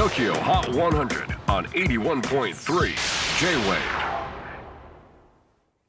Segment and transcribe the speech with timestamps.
[0.00, 2.54] TOKYO HOT 100 on 81.3
[3.38, 3.76] J-WAVE.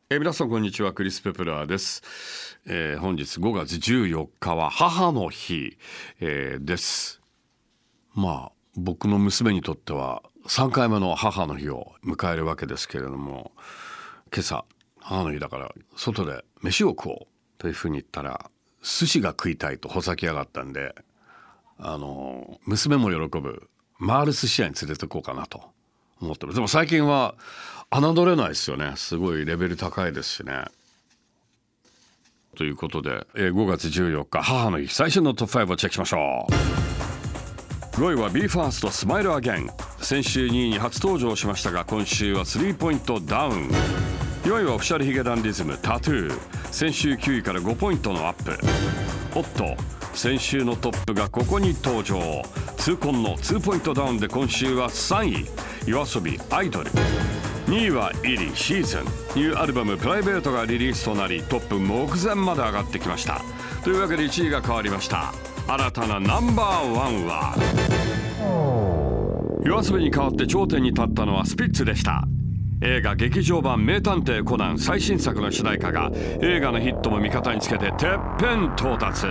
[0.10, 0.92] えー皆さんこんにちは。
[0.92, 5.78] クリス・ペプラーです、えー本日5月14日は母の日、
[6.20, 7.22] えーです。
[8.14, 13.54] まあ僕の娘にとっては3回目の母の日を迎えるわけですけれども
[14.34, 14.66] 今朝
[15.00, 18.52] 母の日だから外で飯を食おうというふうに言ったら
[18.84, 20.96] 寿司が食いたいとほざきやがったんで
[21.78, 23.70] あの娘も喜ぶ
[24.06, 25.62] 回る寿司屋に連れて行こうかなと
[26.22, 26.56] 思ってます。
[26.56, 27.36] でも最近は
[27.92, 28.94] 侮れないですよね。
[28.96, 30.66] すごいレベル高いですしね。
[32.56, 34.94] ということで、え5月14日母の日。
[34.94, 36.72] 最新のトップ5をチェックしましょう。
[37.96, 39.70] 5位は BE:FIRST スマイルアゲン。
[40.00, 43.70] 先週2位に初登場しましたが今週はスリーポイントダウン。
[44.44, 46.40] 4位はオフィシャルヒゲダンディズムタトゥー。
[46.72, 48.58] 先週9位から5ポイントのアップ。
[49.36, 49.76] おっと
[50.14, 52.42] 先週のトップがここに登場。
[52.82, 55.46] 痛恨の2ポイントダウンで今週は3位。
[55.86, 56.90] 夜遊びアイドル。
[57.68, 59.02] 2位はイリシーズン。
[59.36, 63.44] ニューアルバム「プライベート」がリリースとなりトップ目前まで上がってきました。
[63.84, 65.32] というわけで1位が変わりました。
[65.68, 67.56] 新たなナンバーワンは。
[69.64, 72.24] 夜遊びに代わって頂点に立ったのはスピッツでした。
[72.82, 76.10] 映画劇場版名探偵コナン最新作の主題歌が
[76.42, 78.10] 映画のヒットも味方につけててっ
[78.40, 79.28] ぺん到達。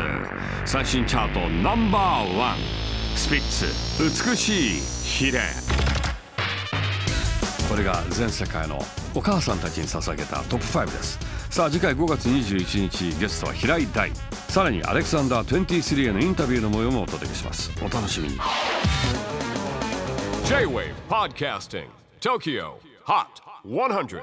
[0.65, 2.89] 最新チャートナンバーワン。
[3.16, 3.66] スピッツ
[4.30, 5.41] 美しいヒレ。
[7.69, 8.78] これが全世界の
[9.14, 11.19] お母さんたちに捧げたトップ5です。
[11.50, 14.11] さあ次回5月21日ゲストは平井大。
[14.48, 17.70] さらにアレクサンダー23へのインタビューの模様もお届けします。
[17.81, 18.38] お楽しみに。
[20.47, 21.86] J-WAVE PODCASTING
[22.20, 22.75] TOKYO
[23.06, 23.27] HOT
[23.64, 24.22] 100